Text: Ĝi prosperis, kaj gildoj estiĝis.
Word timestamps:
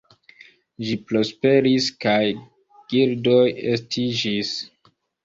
Ĝi 0.85 0.93
prosperis, 1.11 1.89
kaj 2.05 2.21
gildoj 2.95 3.43
estiĝis. 3.75 4.55